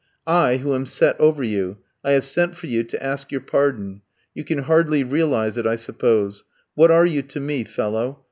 I, 0.25 0.57
who 0.57 0.73
am 0.73 0.87
set 0.87 1.19
over 1.19 1.43
you, 1.43 1.77
I 2.03 2.13
have 2.13 2.25
sent 2.25 2.55
for 2.55 2.65
you 2.65 2.83
to 2.83 3.03
ask 3.03 3.31
your 3.31 3.41
pardon. 3.41 4.01
You 4.33 4.43
can 4.43 4.63
hardly 4.63 5.03
realise 5.03 5.57
it, 5.57 5.67
I 5.67 5.75
suppose. 5.75 6.43
What 6.73 6.89
are 6.89 7.05
you 7.05 7.21
to 7.21 7.39
me, 7.39 7.63
fellow? 7.65 8.19